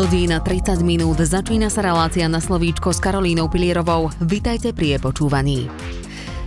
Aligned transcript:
hodín 0.00 0.32
a 0.32 0.40
30 0.40 0.80
minút 0.80 1.20
začína 1.20 1.68
sa 1.68 1.84
relácia 1.84 2.24
na 2.24 2.40
slovíčko 2.40 2.88
s 2.88 3.04
Karolínou 3.04 3.52
Pilierovou. 3.52 4.08
Vitajte 4.24 4.72
pri 4.72 4.96
jej 4.96 5.00
počúvaní. 5.00 5.68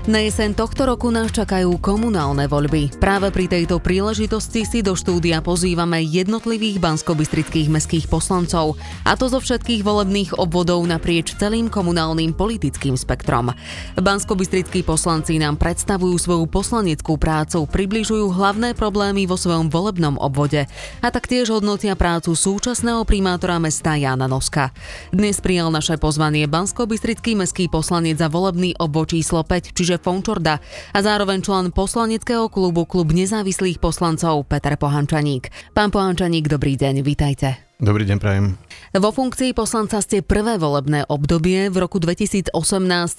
Na 0.04 0.20
jeseň 0.20 0.52
tohto 0.60 0.84
roku 0.84 1.08
nás 1.16 1.32
čakajú 1.32 1.80
komunálne 1.80 2.52
voľby. 2.52 3.00
Práve 3.00 3.32
pri 3.32 3.48
tejto 3.48 3.80
príležitosti 3.80 4.68
si 4.68 4.84
do 4.84 5.00
štúdia 5.00 5.40
pozývame 5.40 6.04
jednotlivých 6.04 6.84
banskobystrických 6.84 7.72
mestských 7.72 8.12
poslancov, 8.12 8.76
a 9.08 9.16
to 9.16 9.32
zo 9.32 9.40
všetkých 9.40 9.80
volebných 9.80 10.36
obvodov 10.36 10.84
naprieč 10.84 11.40
celým 11.40 11.72
komunálnym 11.72 12.36
politickým 12.36 13.00
spektrom. 13.00 13.56
Banskobystrickí 13.96 14.84
poslanci 14.84 15.40
nám 15.40 15.56
predstavujú 15.56 16.20
svoju 16.20 16.52
poslaneckú 16.52 17.16
prácu, 17.16 17.64
približujú 17.64 18.28
hlavné 18.36 18.76
problémy 18.76 19.24
vo 19.24 19.40
svojom 19.40 19.72
volebnom 19.72 20.20
obvode 20.20 20.68
a 21.00 21.08
taktiež 21.16 21.48
hodnotia 21.48 21.96
prácu 21.96 22.36
súčasného 22.36 23.08
primátora 23.08 23.56
mesta 23.56 23.96
Jana 23.96 24.28
Noska. 24.28 24.76
Dnes 25.16 25.40
prijal 25.40 25.72
naše 25.72 25.96
pozvanie 25.96 26.44
banskobystrický 26.52 27.40
mestský 27.40 27.72
poslanec 27.72 28.20
za 28.20 28.28
volebný 28.28 28.76
obvod 28.84 29.16
číslo 29.16 29.48
5, 29.48 29.72
čiže 29.72 29.93
Ondřeje 29.94 29.98
Fončorda 29.98 30.60
a 30.94 31.02
zároveň 31.02 31.42
člen 31.42 31.72
poslaneckého 31.72 32.50
klubu 32.50 32.86
Klub 32.86 33.12
nezávislých 33.12 33.80
poslancov 33.80 34.46
Peter 34.48 34.76
Pohančaník. 34.76 35.50
Pán 35.74 35.92
Pohančaník, 35.92 36.50
dobrý 36.50 36.78
deň, 36.78 37.02
vítajte. 37.06 37.63
Dobrý 37.82 38.06
deň, 38.06 38.18
prajem. 38.22 38.46
Vo 38.94 39.10
funkcii 39.10 39.58
poslanca 39.58 39.98
ste 39.98 40.22
prvé 40.22 40.62
volebné 40.62 41.10
obdobie. 41.10 41.74
V 41.74 41.82
roku 41.82 41.98
2018 41.98 42.54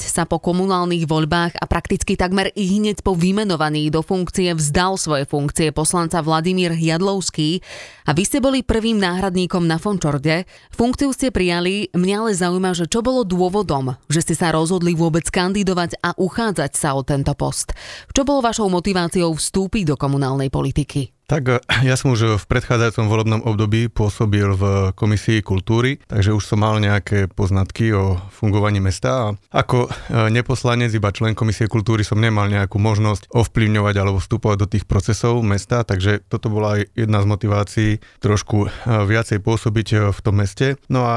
sa 0.06 0.22
po 0.22 0.38
komunálnych 0.38 1.10
voľbách 1.10 1.58
a 1.58 1.64
prakticky 1.66 2.14
takmer 2.14 2.54
i 2.54 2.78
hneď 2.78 3.02
po 3.02 3.18
vymenovaní 3.18 3.90
do 3.90 3.98
funkcie 3.98 4.54
vzdal 4.54 4.94
svoje 4.94 5.26
funkcie 5.26 5.74
poslanca 5.74 6.22
Vladimír 6.22 6.70
Jadlovský 6.78 7.58
a 8.06 8.14
vy 8.14 8.22
ste 8.22 8.38
boli 8.38 8.62
prvým 8.62 9.02
náhradníkom 9.02 9.66
na 9.66 9.82
Fončorde. 9.82 10.46
Funkciu 10.70 11.10
ste 11.10 11.34
prijali, 11.34 11.90
mňa 11.90 12.16
ale 12.22 12.32
zaujíma, 12.38 12.70
že 12.78 12.86
čo 12.86 13.02
bolo 13.02 13.26
dôvodom, 13.26 13.98
že 14.06 14.22
ste 14.22 14.38
sa 14.38 14.54
rozhodli 14.54 14.94
vôbec 14.94 15.26
kandidovať 15.26 15.98
a 15.98 16.14
uchádzať 16.14 16.72
sa 16.78 16.94
o 16.94 17.02
tento 17.02 17.34
post. 17.34 17.74
Čo 18.14 18.22
bolo 18.22 18.46
vašou 18.46 18.70
motiváciou 18.70 19.34
vstúpiť 19.34 19.90
do 19.90 19.96
komunálnej 19.98 20.54
politiky? 20.54 21.13
Tak 21.24 21.42
eh, 21.48 21.58
ja 21.88 21.96
som 21.96 22.12
už 22.12 22.40
v 22.40 22.44
predchádzajúcom 22.44 23.06
volebnom 23.08 23.40
období 23.44 23.88
pôsobil 23.88 24.46
v 24.52 24.92
Komisii 24.92 25.40
kultúry, 25.40 26.00
takže 26.04 26.36
už 26.36 26.44
som 26.44 26.60
mal 26.60 26.76
nejaké 26.80 27.32
poznatky 27.32 27.92
o 27.96 28.20
fungovaní 28.28 28.80
mesta 28.80 29.10
a 29.10 29.26
ako 29.52 29.88
eh, 29.88 30.28
neposlanec, 30.28 30.92
iba 30.92 31.10
člen 31.12 31.32
Komisie 31.32 31.68
kultúry 31.68 32.04
som 32.04 32.20
nemal 32.20 32.48
nejakú 32.48 32.76
možnosť 32.76 33.32
ovplyvňovať 33.32 33.94
alebo 33.96 34.20
vstupovať 34.20 34.56
do 34.60 34.70
tých 34.70 34.84
procesov 34.84 35.40
mesta, 35.40 35.82
takže 35.82 36.24
toto 36.28 36.52
bola 36.52 36.80
aj 36.80 36.92
jedna 36.92 37.24
z 37.24 37.26
motivácií 37.26 37.90
trošku 38.20 38.68
eh, 38.68 38.70
viacej 38.84 39.40
pôsobiť 39.40 40.12
v 40.12 40.18
tom 40.20 40.40
meste. 40.40 40.76
No 40.90 41.06
a 41.06 41.14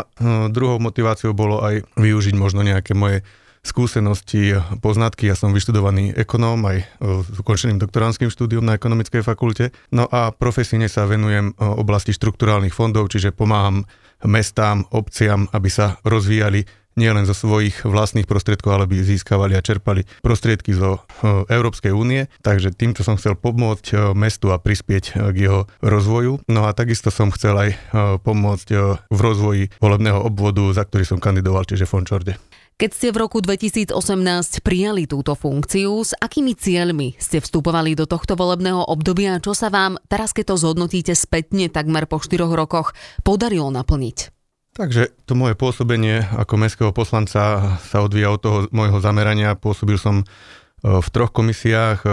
druhou 0.52 0.78
motiváciou 0.78 1.34
bolo 1.34 1.64
aj 1.64 1.84
využiť 1.98 2.36
možno 2.38 2.62
nejaké 2.62 2.94
moje 2.94 3.24
skúsenosti, 3.68 4.56
poznatky. 4.80 5.28
Ja 5.28 5.36
som 5.36 5.52
vyštudovaný 5.52 6.16
ekonóm 6.16 6.64
aj 6.64 6.78
s 7.04 7.38
ukončeným 7.38 7.78
doktoránskym 7.78 8.32
štúdiom 8.32 8.64
na 8.64 8.80
ekonomickej 8.80 9.22
fakulte. 9.22 9.76
No 9.92 10.08
a 10.08 10.32
profesíne 10.32 10.88
sa 10.88 11.04
venujem 11.04 11.52
oblasti 11.60 12.16
štrukturálnych 12.16 12.72
fondov, 12.72 13.12
čiže 13.12 13.36
pomáham 13.36 13.84
mestám, 14.24 14.88
obciam, 14.90 15.52
aby 15.52 15.70
sa 15.70 16.00
rozvíjali 16.08 16.66
nielen 16.98 17.30
zo 17.30 17.38
svojich 17.38 17.86
vlastných 17.86 18.26
prostriedkov, 18.26 18.74
ale 18.74 18.90
by 18.90 19.06
získavali 19.06 19.54
a 19.54 19.62
čerpali 19.62 20.02
prostriedky 20.26 20.74
zo 20.74 21.06
Európskej 21.46 21.94
únie. 21.94 22.26
Takže 22.42 22.74
týmto 22.74 23.06
som 23.06 23.22
chcel 23.22 23.38
pomôcť 23.38 24.18
mestu 24.18 24.50
a 24.50 24.58
prispieť 24.58 25.14
k 25.14 25.38
jeho 25.38 25.70
rozvoju. 25.86 26.42
No 26.50 26.66
a 26.66 26.74
takisto 26.74 27.14
som 27.14 27.30
chcel 27.30 27.54
aj 27.54 27.72
pomôcť 28.26 28.68
v 29.14 29.20
rozvoji 29.22 29.70
volebného 29.78 30.26
obvodu, 30.26 30.66
za 30.74 30.90
ktorý 30.90 31.06
som 31.06 31.22
kandidoval, 31.22 31.70
čiže 31.70 31.86
Fončorde. 31.86 32.42
Keď 32.78 32.92
ste 32.94 33.10
v 33.10 33.26
roku 33.26 33.42
2018 33.42 33.90
prijali 34.62 35.10
túto 35.10 35.34
funkciu, 35.34 35.98
s 35.98 36.14
akými 36.14 36.54
cieľmi 36.54 37.18
ste 37.18 37.42
vstupovali 37.42 37.98
do 37.98 38.06
tohto 38.06 38.38
volebného 38.38 38.86
obdobia, 38.86 39.42
čo 39.42 39.58
sa 39.58 39.74
vám, 39.74 39.98
teraz 40.06 40.30
keď 40.30 40.54
to 40.54 40.62
zhodnotíte 40.62 41.18
spätne 41.18 41.74
takmer 41.74 42.06
po 42.06 42.22
4 42.22 42.38
rokoch, 42.46 42.94
podarilo 43.26 43.74
naplniť? 43.74 44.30
Takže 44.78 45.10
to 45.26 45.34
moje 45.34 45.58
pôsobenie 45.58 46.22
ako 46.38 46.54
mestského 46.62 46.94
poslanca 46.94 47.42
sa 47.82 47.98
odvíja 47.98 48.30
od 48.30 48.46
toho 48.46 48.58
môjho 48.70 49.02
zamerania. 49.02 49.58
Pôsobil 49.58 49.98
som 49.98 50.22
e, 50.22 50.26
v 50.86 51.08
troch 51.10 51.34
komisiách, 51.34 52.06
e, 52.06 52.10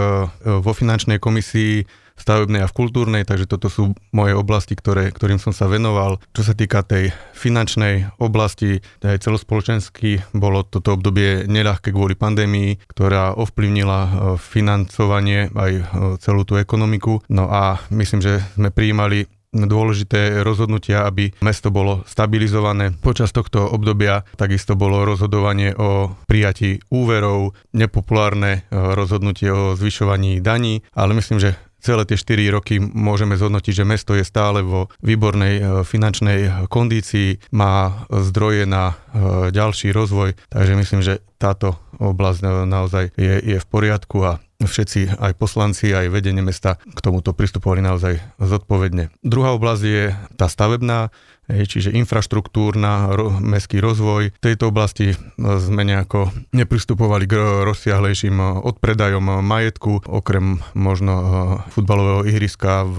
vo 0.65 0.71
finančnej 0.73 1.21
komisii, 1.21 1.85
stavebnej 2.15 2.63
a 2.63 2.71
v 2.71 2.77
kultúrnej, 2.77 3.23
takže 3.27 3.45
toto 3.47 3.67
sú 3.67 3.93
moje 4.15 4.33
oblasti, 4.33 4.73
ktoré, 4.73 5.11
ktorým 5.11 5.37
som 5.37 5.51
sa 5.51 5.67
venoval. 5.67 6.17
Čo 6.31 6.51
sa 6.51 6.53
týka 6.55 6.81
tej 6.81 7.11
finančnej 7.35 8.17
oblasti, 8.17 8.79
aj 9.03 9.23
celospoločensky 9.23 10.35
bolo 10.35 10.63
toto 10.65 10.95
obdobie 10.95 11.45
neľahké 11.45 11.91
kvôli 11.91 12.15
pandémii, 12.15 12.79
ktorá 12.87 13.35
ovplyvnila 13.35 13.99
e, 14.01 14.11
financovanie 14.39 15.51
aj 15.51 15.71
e, 15.71 15.83
celú 16.23 16.47
tú 16.47 16.55
ekonomiku. 16.57 17.21
No 17.29 17.51
a 17.51 17.79
myslím, 17.91 18.23
že 18.23 18.41
sme 18.55 18.71
prijímali 18.71 19.27
dôležité 19.55 20.43
rozhodnutia, 20.43 21.07
aby 21.07 21.31
mesto 21.39 21.71
bolo 21.71 22.03
stabilizované. 22.03 22.91
Počas 22.99 23.31
tohto 23.31 23.63
obdobia 23.63 24.27
takisto 24.35 24.75
bolo 24.75 25.07
rozhodovanie 25.07 25.71
o 25.79 26.11
prijatí 26.27 26.83
úverov, 26.91 27.55
nepopulárne 27.71 28.67
e, 28.67 28.75
rozhodnutie 28.75 29.47
o 29.47 29.79
zvyšovaní 29.79 30.43
daní, 30.43 30.83
ale 30.91 31.15
myslím, 31.15 31.39
že 31.39 31.55
celé 31.85 32.03
tie 32.09 32.17
4 32.17 32.49
roky 32.49 32.81
môžeme 32.81 33.37
zhodnotiť, 33.37 33.73
že 33.77 33.85
mesto 33.85 34.17
je 34.17 34.25
stále 34.25 34.65
vo 34.65 34.89
výbornej 35.05 35.53
e, 35.53 35.63
finančnej 35.85 36.65
kondícii, 36.65 37.53
má 37.53 38.09
zdroje 38.09 38.65
na 38.65 38.89
e, 38.89 39.53
ďalší 39.53 39.93
rozvoj, 39.93 40.33
takže 40.49 40.73
myslím, 40.73 41.01
že 41.05 41.21
táto 41.37 41.77
oblasť 42.01 42.41
e, 42.41 42.47
naozaj 42.65 43.03
je, 43.13 43.35
je 43.37 43.57
v 43.61 43.67
poriadku 43.69 44.17
a 44.25 44.41
všetci, 44.63 45.19
aj 45.19 45.33
poslanci, 45.35 45.91
aj 45.91 46.07
vedenie 46.07 46.39
mesta 46.39 46.79
k 46.79 46.99
tomuto 47.03 47.35
pristupovali 47.35 47.83
naozaj 47.83 48.23
zodpovedne. 48.39 49.11
Druhá 49.19 49.51
oblasť 49.55 49.83
je 49.83 50.03
tá 50.39 50.47
stavebná, 50.47 51.11
čiže 51.47 51.93
infraštruktúrna, 51.93 53.11
mestský 53.43 53.77
rozvoj. 53.83 54.33
V 54.33 54.39
tejto 54.41 54.73
oblasti 54.73 55.13
e, 55.13 55.15
sme 55.37 55.85
nejako 55.85 56.33
nepristupovali 56.55 57.29
k 57.29 57.37
rozsiahlejším 57.67 58.35
e, 58.41 58.45
odpredajom 58.65 59.45
majetku, 59.45 60.09
okrem 60.09 60.65
možno 60.73 61.13
e, 61.13 61.27
futbalového 61.69 62.25
ihriska 62.25 62.87
v 62.87 62.97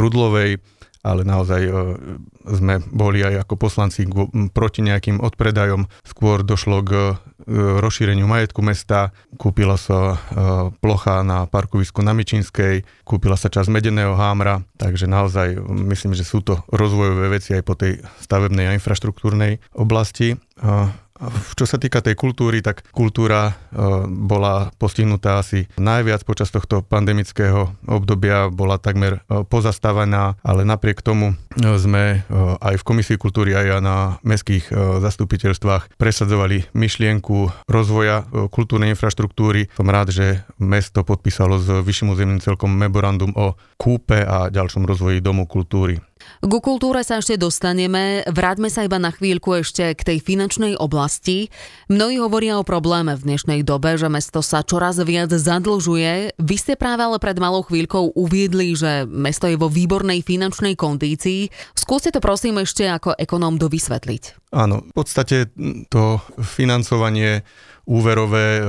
Rudlovej, 0.00 0.64
ale 1.04 1.20
naozaj 1.22 1.60
sme 2.44 2.80
boli 2.92 3.24
aj 3.24 3.48
ako 3.48 3.54
poslanci 3.56 4.04
proti 4.52 4.84
nejakým 4.84 5.20
odpredajom. 5.20 5.88
Skôr 6.04 6.44
došlo 6.44 6.84
k 6.84 6.90
rozšíreniu 7.80 8.24
majetku 8.24 8.64
mesta, 8.64 9.12
kúpila 9.36 9.76
sa 9.76 10.16
plocha 10.80 11.20
na 11.24 11.44
parkovisku 11.44 12.00
na 12.00 12.16
Mičinskej, 12.16 12.84
kúpila 13.04 13.36
sa 13.36 13.52
časť 13.52 13.68
Medeného 13.68 14.16
hámra, 14.16 14.64
takže 14.80 15.04
naozaj 15.04 15.60
myslím, 15.88 16.16
že 16.16 16.24
sú 16.24 16.40
to 16.40 16.64
rozvojové 16.72 17.28
veci 17.36 17.52
aj 17.52 17.62
po 17.64 17.76
tej 17.76 18.00
stavebnej 18.24 18.72
a 18.72 18.76
infraštruktúrnej 18.76 19.60
oblasti. 19.76 20.40
Čo 21.54 21.70
sa 21.70 21.78
týka 21.78 22.02
tej 22.02 22.18
kultúry, 22.18 22.58
tak 22.58 22.82
kultúra 22.90 23.46
e, 23.46 23.52
bola 24.10 24.74
postihnutá 24.82 25.38
asi 25.38 25.70
najviac 25.78 26.26
počas 26.26 26.50
tohto 26.50 26.82
pandemického 26.82 27.70
obdobia, 27.86 28.50
bola 28.50 28.82
takmer 28.82 29.22
e, 29.22 29.46
pozastavená, 29.46 30.34
ale 30.42 30.66
napriek 30.66 31.06
tomu 31.06 31.38
e, 31.54 31.70
sme 31.78 32.26
aj 32.58 32.74
v 32.82 32.86
Komisii 32.86 33.14
kultúry 33.14 33.54
aj 33.54 33.78
na 33.78 34.18
mestských 34.26 34.74
zastupiteľstvách 34.98 35.94
presadzovali 35.94 36.74
myšlienku 36.74 37.70
rozvoja 37.70 38.26
kultúrnej 38.50 38.98
infraštruktúry. 38.98 39.70
Som 39.78 39.90
rád, 39.90 40.10
že 40.10 40.42
mesto 40.58 41.06
podpísalo 41.06 41.62
s 41.62 41.70
Vyšším 41.70 42.10
územným 42.10 42.42
celkom 42.42 42.74
memorandum 42.74 43.30
o 43.38 43.54
kúpe 43.78 44.18
a 44.18 44.50
ďalšom 44.50 44.82
rozvoji 44.82 45.22
Domu 45.22 45.46
kultúry. 45.46 46.02
Ku 46.42 46.58
kultúre 46.58 47.06
sa 47.06 47.22
ešte 47.22 47.38
dostaneme, 47.38 48.26
vráťme 48.26 48.66
sa 48.66 48.82
iba 48.82 48.98
na 48.98 49.14
chvíľku 49.14 49.62
ešte 49.62 49.94
k 49.94 50.02
tej 50.02 50.18
finančnej 50.18 50.74
oblasti. 50.74 51.54
Mnohí 51.86 52.18
hovoria 52.18 52.58
o 52.58 52.66
probléme 52.66 53.14
v 53.14 53.22
dnešnej 53.22 53.60
dobe, 53.62 53.94
že 53.94 54.10
mesto 54.10 54.42
sa 54.42 54.66
čoraz 54.66 54.98
viac 54.98 55.30
zadlžuje. 55.30 56.34
Vy 56.34 56.56
ste 56.58 56.74
práve 56.74 57.06
ale 57.06 57.22
pred 57.22 57.38
malou 57.38 57.62
chvíľkou 57.62 58.18
uviedli, 58.18 58.74
že 58.74 59.06
mesto 59.06 59.46
je 59.46 59.54
vo 59.54 59.70
výbornej 59.70 60.26
finančnej 60.26 60.74
kondícii. 60.74 61.54
Skúste 61.78 62.10
to 62.10 62.18
prosím 62.18 62.58
ešte 62.58 62.88
ako 62.90 63.14
ekonóm 63.14 63.54
dovysvetliť. 63.54 64.50
Áno, 64.54 64.86
v 64.86 64.92
podstate 64.94 65.50
to 65.90 66.18
financovanie 66.42 67.42
úverové 67.84 68.64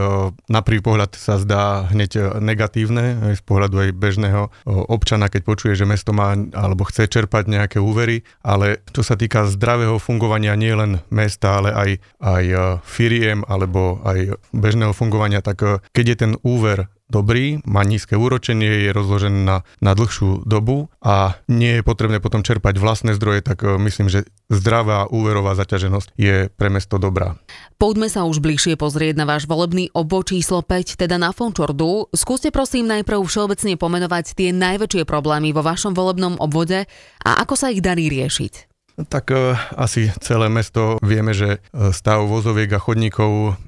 na 0.52 0.62
prvý 0.62 0.84
pohľad 0.84 1.16
sa 1.16 1.40
zdá 1.40 1.88
hneď 1.92 2.12
e, 2.16 2.22
negatívne, 2.44 3.32
aj 3.32 3.36
z 3.40 3.44
pohľadu 3.44 3.76
aj 3.82 3.90
bežného 3.96 4.44
občana, 4.66 5.32
keď 5.32 5.42
počuje, 5.44 5.74
že 5.74 5.88
mesto 5.88 6.12
má 6.12 6.36
alebo 6.36 6.88
chce 6.88 7.08
čerpať 7.08 7.48
nejaké 7.48 7.78
úvery, 7.80 8.24
ale 8.42 8.84
čo 8.92 9.02
sa 9.02 9.16
týka 9.16 9.48
zdravého 9.48 9.98
fungovania 9.98 10.58
nie 10.58 10.74
len 10.74 11.02
mesta, 11.10 11.62
ale 11.62 11.70
aj, 11.72 11.90
aj 12.22 12.46
e, 12.46 12.58
firiem 12.84 13.44
alebo 13.48 14.02
aj 14.04 14.40
bežného 14.52 14.92
fungovania, 14.92 15.40
tak 15.40 15.58
e, 15.64 15.80
keď 15.96 16.06
je 16.06 16.18
ten 16.18 16.34
úver 16.44 16.88
dobrý, 17.10 17.62
má 17.70 17.86
nízke 17.86 18.18
úročenie, 18.18 18.90
je 18.90 18.92
rozložený 18.92 19.46
na, 19.46 19.58
na 19.82 19.92
dlhšiu 19.94 20.46
dobu 20.46 20.90
a 21.06 21.38
nie 21.46 21.80
je 21.80 21.84
potrebné 21.86 22.18
potom 22.18 22.42
čerpať 22.42 22.82
vlastné 22.82 23.14
zdroje, 23.14 23.46
tak 23.46 23.62
e, 23.62 23.78
myslím, 23.78 24.10
že 24.10 24.26
zdravá 24.50 25.10
úverová 25.10 25.54
zaťaženosť 25.54 26.18
je 26.18 26.50
pre 26.50 26.70
mesto 26.74 26.98
dobrá. 26.98 27.38
Poďme 27.78 28.10
sa 28.10 28.26
už 28.26 28.42
bližšie 28.42 28.78
pozrieť 28.78 29.22
na 29.22 29.26
váš 29.30 29.46
volebný 29.46 29.94
obvod 29.94 30.34
číslo 30.34 30.66
5, 30.66 30.98
teda 30.98 31.22
na 31.22 31.30
Fončordu. 31.30 32.10
Skúste 32.16 32.50
prosím 32.50 32.90
najprv 32.90 33.22
všeobecne 33.22 33.78
pomenovať 33.78 34.26
tie 34.34 34.50
najväčšie 34.56 35.06
problémy 35.06 35.54
vo 35.54 35.62
vašom 35.62 35.94
volebnom 35.94 36.42
obvode 36.42 36.90
a 37.22 37.30
ako 37.42 37.54
sa 37.54 37.70
ich 37.70 37.86
darí 37.86 38.10
riešiť. 38.10 38.74
Tak 38.96 39.26
e, 39.30 39.60
asi 39.76 40.08
celé 40.24 40.48
mesto 40.48 40.96
vieme, 41.04 41.36
že 41.36 41.60
e, 41.60 41.92
stav 41.92 42.24
vozoviek 42.26 42.72
a 42.74 42.80
chodníkov 42.80 43.60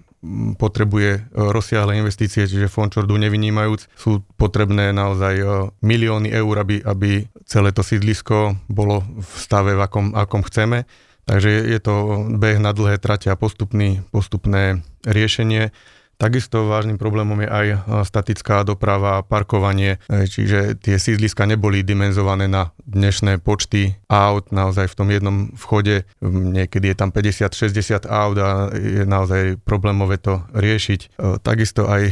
potrebuje 0.55 1.11
e, 1.15 1.21
rozsiahle 1.33 1.97
investície, 1.97 2.47
čiže 2.47 2.71
fond 2.71 2.91
Čordu 2.91 3.17
nevynímajúc, 3.17 3.91
sú 3.95 4.23
potrebné 4.35 4.93
naozaj 4.93 5.35
e, 5.39 5.45
milióny 5.81 6.29
eur, 6.31 6.53
aby, 6.61 6.83
aby 6.83 7.25
celé 7.47 7.71
to 7.71 7.81
sídlisko 7.81 8.59
bolo 8.67 9.03
v 9.17 9.31
stave, 9.39 9.73
v 9.73 9.81
akom, 9.81 10.13
akom 10.13 10.43
chceme. 10.43 10.85
Takže 11.27 11.51
je 11.51 11.79
to 11.83 12.23
beh 12.39 12.55
na 12.63 12.71
dlhé 12.71 13.03
trate 13.03 13.27
a 13.27 13.35
postupný, 13.35 13.99
postupné 14.15 14.79
riešenie. 15.03 15.75
Takisto 16.17 16.65
vážnym 16.65 16.97
problémom 16.97 17.37
je 17.45 17.49
aj 17.49 17.67
e, 17.69 17.77
statická 18.01 18.65
doprava, 18.65 19.21
parkovanie, 19.21 20.01
e, 20.09 20.25
čiže 20.25 20.73
tie 20.81 20.97
sídliska 20.97 21.45
neboli 21.45 21.85
dimenzované 21.85 22.49
na 22.49 22.73
dnešné 22.89 23.37
počty 23.37 24.01
aut, 24.09 24.49
naozaj 24.49 24.89
v 24.89 24.97
tom 24.97 25.13
jednom 25.13 25.37
vchode, 25.53 26.09
niekedy 26.25 26.89
je 26.89 26.97
tam 26.97 27.13
50-60 27.13 28.09
aut 28.09 28.37
a 28.41 28.73
je 28.73 29.05
naozaj 29.05 29.61
problémové 29.61 30.17
to 30.17 30.41
riešiť. 30.57 30.99
E, 31.05 31.37
takisto 31.37 31.85
aj 31.85 32.09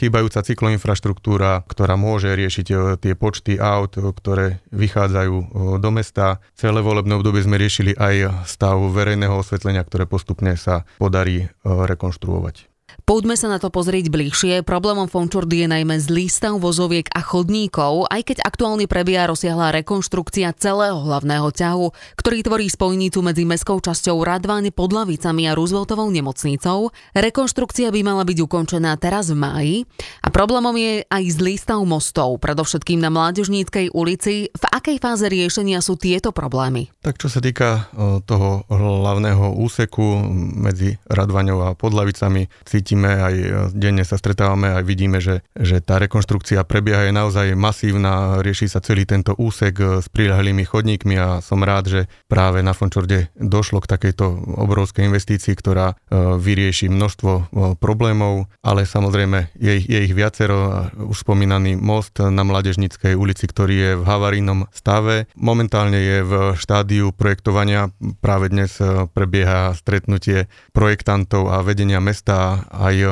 chýbajúca 0.00 0.40
cykloinfraštruktúra, 0.40 1.68
ktorá 1.68 2.00
môže 2.00 2.32
riešiť 2.32 2.96
tie 2.96 3.12
počty 3.12 3.60
aut, 3.60 3.92
ktoré 3.92 4.64
vychádzajú 4.72 5.36
do 5.84 5.90
mesta. 5.92 6.40
Celé 6.56 6.80
volebné 6.80 7.12
obdobie 7.12 7.44
sme 7.44 7.60
riešili 7.60 7.92
aj 7.92 8.48
stav 8.48 8.80
verejného 8.80 9.36
osvetlenia, 9.36 9.84
ktoré 9.84 10.08
postupne 10.08 10.56
sa 10.56 10.88
podarí 10.96 11.52
rekonštruovať. 11.64 12.73
Poďme 13.04 13.36
sa 13.36 13.52
na 13.52 13.60
to 13.60 13.68
pozrieť 13.68 14.08
bližšie. 14.08 14.64
Problémom 14.64 15.12
Fončordy 15.12 15.60
je 15.60 15.68
najmä 15.68 16.00
zlý 16.00 16.24
stav 16.32 16.56
vozoviek 16.56 17.04
a 17.12 17.20
chodníkov, 17.20 18.08
aj 18.08 18.32
keď 18.32 18.36
aktuálne 18.48 18.88
prebieha 18.88 19.28
rozsiahla 19.28 19.76
rekonštrukcia 19.76 20.48
celého 20.56 21.04
hlavného 21.04 21.52
ťahu, 21.52 21.92
ktorý 22.16 22.40
tvorí 22.40 22.64
spojnicu 22.72 23.20
medzi 23.20 23.44
mestskou 23.44 23.84
časťou 23.84 24.24
Radvány 24.24 24.72
pod 24.72 24.96
Lavicami 24.96 25.44
a 25.44 25.52
Rooseveltovou 25.52 26.08
nemocnicou. 26.08 26.96
Rekonštrukcia 27.12 27.92
by 27.92 28.00
mala 28.00 28.24
byť 28.24 28.40
ukončená 28.40 28.96
teraz 28.96 29.28
v 29.28 29.36
máji 29.36 29.76
a 30.24 30.32
problémom 30.32 30.72
je 30.72 31.04
aj 31.04 31.24
zlý 31.28 31.60
stav 31.60 31.84
mostov, 31.84 32.40
predovšetkým 32.40 33.04
na 33.04 33.12
Mládežníckej 33.12 33.92
ulici. 33.92 34.48
V 34.48 34.64
akej 34.72 34.96
fáze 34.96 35.28
riešenia 35.28 35.84
sú 35.84 36.00
tieto 36.00 36.32
problémy? 36.32 36.88
Tak 37.04 37.20
čo 37.20 37.28
sa 37.28 37.44
týka 37.44 37.92
toho 38.24 38.64
hlavného 38.72 39.60
úseku 39.60 40.24
medzi 40.56 40.96
Radvaňou 41.04 41.68
a 41.68 41.76
Podlavicami, 41.76 42.48
cítim 42.64 42.93
cítime, 42.94 43.10
aj 43.10 43.34
e, 43.34 43.46
denne 43.74 44.06
sa 44.06 44.14
stretávame, 44.14 44.70
aj 44.70 44.84
vidíme, 44.86 45.18
že, 45.18 45.42
že 45.58 45.82
tá 45.82 45.98
rekonštrukcia 45.98 46.62
prebieha 46.62 47.10
je 47.10 47.12
naozaj 47.12 47.46
masívna, 47.58 48.38
rieši 48.38 48.70
sa 48.70 48.78
celý 48.78 49.02
tento 49.02 49.34
úsek 49.34 49.74
e, 49.82 49.84
s 49.98 50.06
priľahlými 50.06 50.62
chodníkmi 50.62 51.18
a 51.18 51.42
som 51.42 51.58
rád, 51.66 51.90
že 51.90 52.00
práve 52.30 52.62
na 52.62 52.70
Fončorde 52.70 53.34
došlo 53.34 53.82
k 53.82 53.90
takejto 53.90 54.54
obrovskej 54.62 55.10
investícii, 55.10 55.58
ktorá 55.58 55.90
e, 55.90 55.94
vyrieši 56.38 56.86
množstvo 56.86 57.50
problémov, 57.82 58.46
ale 58.62 58.86
samozrejme 58.86 59.50
je 59.58 59.72
ich, 59.82 59.86
je 59.90 59.98
ich 60.06 60.14
viacero. 60.14 60.86
Už 60.94 61.26
spomínaný 61.26 61.74
most 61.74 62.22
na 62.22 62.46
Mladežnickej 62.46 63.18
ulici, 63.18 63.50
ktorý 63.50 63.74
je 63.74 63.92
v 63.98 64.04
havarínom 64.06 64.70
stave. 64.70 65.26
Momentálne 65.34 65.98
je 65.98 66.18
v 66.22 66.32
štádiu 66.54 67.10
projektovania. 67.10 67.90
Práve 68.20 68.52
dnes 68.52 68.76
prebieha 69.16 69.74
stretnutie 69.74 70.46
projektantov 70.76 71.50
a 71.50 71.64
vedenia 71.64 71.98
mesta 71.98 72.68
a 72.68 72.83
aj 72.84 72.96
e, 73.00 73.08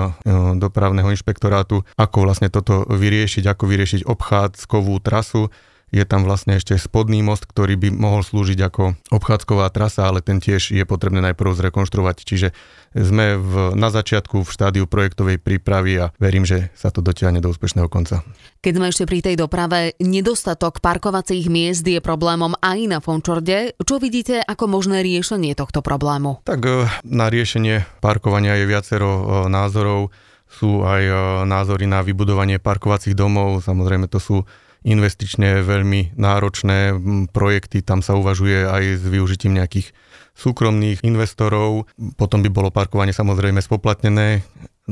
dopravného 0.61 1.09
inšpektorátu, 1.13 1.85
ako 1.97 2.19
vlastne 2.29 2.53
toto 2.53 2.85
vyriešiť, 2.89 3.45
ako 3.49 3.65
vyriešiť 3.65 4.01
obchádzkovú 4.05 4.95
trasu. 5.01 5.49
Je 5.93 6.09
tam 6.09 6.25
vlastne 6.25 6.57
ešte 6.57 6.73
spodný 6.81 7.21
most, 7.21 7.45
ktorý 7.45 7.77
by 7.77 7.93
mohol 7.93 8.25
slúžiť 8.25 8.59
ako 8.65 8.97
obchádzková 9.13 9.69
trasa, 9.69 10.09
ale 10.09 10.25
ten 10.25 10.41
tiež 10.41 10.73
je 10.73 10.81
potrebné 10.89 11.21
najprv 11.21 11.53
zrekonštruovať. 11.53 12.17
Čiže 12.25 12.49
sme 12.97 13.37
v, 13.37 13.77
na 13.77 13.93
začiatku 13.93 14.41
v 14.41 14.49
štádiu 14.49 14.85
projektovej 14.89 15.37
prípravy 15.37 16.01
a 16.01 16.09
verím, 16.17 16.49
že 16.49 16.73
sa 16.73 16.89
to 16.89 17.05
dotiahne 17.05 17.45
do 17.45 17.53
úspešného 17.53 17.93
konca. 17.93 18.25
Keď 18.65 18.73
sme 18.73 18.89
ešte 18.89 19.05
pri 19.05 19.21
tej 19.21 19.37
doprave, 19.37 19.93
nedostatok 20.01 20.81
parkovacích 20.81 21.53
miest 21.53 21.85
je 21.85 22.01
problémom 22.01 22.57
aj 22.65 22.79
na 22.89 22.99
Fončorde. 23.05 23.77
Čo 23.77 24.01
vidíte 24.01 24.41
ako 24.41 24.73
možné 24.73 25.05
riešenie 25.05 25.53
tohto 25.53 25.85
problému? 25.85 26.41
Tak 26.49 26.61
e, 26.65 26.89
na 27.05 27.29
riešenie 27.29 27.85
parkovania 28.01 28.57
je 28.57 28.65
viacero 28.65 29.11
e, 29.13 29.23
názorov. 29.53 30.09
Sú 30.49 30.89
aj 30.89 31.03
e, 31.05 31.15
názory 31.45 31.85
na 31.85 32.01
vybudovanie 32.01 32.57
parkovacích 32.57 33.13
domov. 33.13 33.61
Samozrejme 33.61 34.09
to 34.09 34.17
sú 34.17 34.49
investične 34.83 35.63
veľmi 35.63 36.19
náročné 36.19 36.95
projekty, 37.31 37.83
tam 37.83 38.03
sa 38.03 38.19
uvažuje 38.19 38.67
aj 38.67 38.83
s 38.99 39.05
využitím 39.07 39.55
nejakých 39.59 39.95
súkromných 40.33 41.05
investorov. 41.05 41.87
Potom 42.19 42.43
by 42.43 42.51
bolo 42.51 42.75
parkovanie 42.75 43.15
samozrejme 43.15 43.61
spoplatnené, 43.63 44.43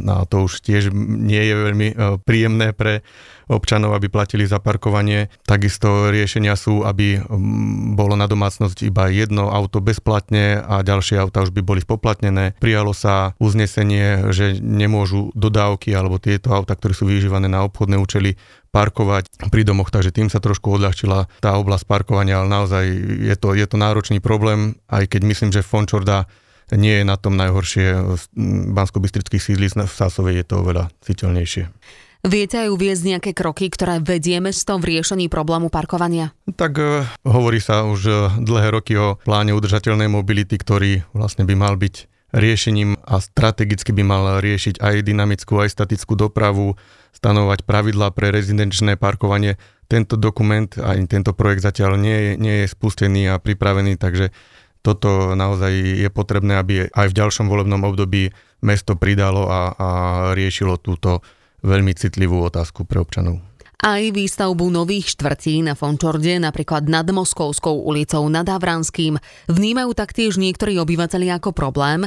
a 0.06 0.25
to 0.25 0.49
už 0.49 0.64
tiež 0.64 0.94
nie 0.94 1.41
je 1.41 1.55
veľmi 1.55 1.88
e, 1.91 1.94
príjemné 2.23 2.73
pre 2.73 3.05
občanov, 3.50 3.99
aby 3.99 4.06
platili 4.06 4.47
za 4.47 4.62
parkovanie. 4.62 5.26
Takisto 5.43 6.14
riešenia 6.14 6.55
sú, 6.55 6.87
aby 6.87 7.19
bolo 7.99 8.14
na 8.14 8.31
domácnosť 8.31 8.87
iba 8.87 9.11
jedno 9.11 9.50
auto 9.50 9.82
bezplatne 9.82 10.62
a 10.62 10.87
ďalšie 10.87 11.19
auta 11.19 11.43
už 11.43 11.50
by 11.50 11.61
boli 11.67 11.82
spoplatnené. 11.82 12.55
Prijalo 12.62 12.94
sa 12.94 13.35
uznesenie, 13.43 14.31
že 14.31 14.62
nemôžu 14.62 15.35
dodávky 15.35 15.91
alebo 15.91 16.23
tieto 16.23 16.55
auta, 16.55 16.79
ktoré 16.79 16.94
sú 16.94 17.11
využívané 17.11 17.50
na 17.50 17.67
obchodné 17.67 17.99
účely, 17.99 18.38
parkovať 18.70 19.50
pri 19.50 19.67
domoch, 19.67 19.91
takže 19.91 20.14
tým 20.14 20.31
sa 20.31 20.38
trošku 20.38 20.70
odľahčila 20.79 21.26
tá 21.43 21.58
oblasť 21.58 21.91
parkovania, 21.91 22.38
ale 22.38 22.49
naozaj 22.55 22.85
je 23.19 23.35
to, 23.35 23.58
je 23.58 23.67
to 23.67 23.75
náročný 23.75 24.23
problém, 24.23 24.79
aj 24.87 25.11
keď 25.11 25.20
myslím, 25.26 25.50
že 25.50 25.67
Fončorda 25.67 26.31
nie 26.76 27.02
je 27.02 27.05
na 27.06 27.17
tom 27.19 27.34
najhoršie. 27.34 28.19
Bansko-Bystrických 28.75 29.43
sídlisk 29.43 29.81
v 29.81 29.90
Sásovej 29.90 30.43
je 30.43 30.44
to 30.46 30.55
oveľa 30.62 30.93
citeľnejšie. 31.02 31.70
Viete 32.20 32.61
aj 32.61 32.68
uviezť 32.68 33.02
nejaké 33.16 33.30
kroky, 33.33 33.73
ktoré 33.73 33.97
vedie 33.97 34.37
mesto 34.44 34.76
v 34.76 34.92
riešení 34.92 35.33
problému 35.33 35.73
parkovania? 35.73 36.37
Tak 36.44 36.73
e, 36.76 37.09
hovorí 37.25 37.64
sa 37.64 37.88
už 37.88 38.00
e, 38.04 38.12
dlhé 38.44 38.76
roky 38.76 38.92
o 39.00 39.16
pláne 39.25 39.56
udržateľnej 39.56 40.12
mobility, 40.12 40.61
ktorý 40.61 41.00
vlastne 41.16 41.49
by 41.49 41.56
mal 41.56 41.80
byť 41.80 42.11
riešením 42.37 43.00
a 43.09 43.25
strategicky 43.25 43.97
by 43.97 44.04
mal 44.04 44.25
riešiť 44.37 44.85
aj 44.85 45.00
dynamickú, 45.00 45.64
aj 45.64 45.73
statickú 45.73 46.12
dopravu, 46.12 46.76
stanovať 47.16 47.64
pravidlá 47.64 48.12
pre 48.12 48.28
rezidenčné 48.30 49.00
parkovanie. 49.00 49.56
Tento 49.88 50.14
dokument, 50.21 50.71
aj 50.71 51.00
tento 51.09 51.33
projekt 51.33 51.64
zatiaľ 51.64 51.97
nie 51.97 52.14
je, 52.14 52.30
nie 52.37 52.56
je 52.62 52.66
spustený 52.68 53.33
a 53.33 53.40
pripravený, 53.40 53.97
takže 53.97 54.28
toto 54.80 55.37
naozaj 55.37 55.72
je 56.00 56.08
potrebné, 56.08 56.56
aby 56.56 56.88
aj 56.88 57.06
v 57.12 57.16
ďalšom 57.20 57.46
volebnom 57.52 57.84
období 57.84 58.32
mesto 58.64 58.96
pridalo 58.96 59.49
a, 59.49 59.72
a 59.76 59.88
riešilo 60.32 60.80
túto 60.80 61.20
veľmi 61.60 61.92
citlivú 61.92 62.40
otázku 62.40 62.88
pre 62.88 63.00
občanov. 63.00 63.50
Aj 63.80 64.04
výstavbu 64.12 64.68
nových 64.68 65.16
štvrtí 65.16 65.64
na 65.64 65.72
Fončorde, 65.72 66.37
napríklad 66.37 66.84
nad 66.84 67.08
Moskovskou 67.08 67.80
ulicou 67.80 68.28
nad 68.28 68.44
Havranským, 68.44 69.16
vnímajú 69.49 69.96
taktiež 69.96 70.37
niektorí 70.37 70.76
obyvateľi 70.76 71.40
ako 71.40 71.56
problém. 71.56 72.04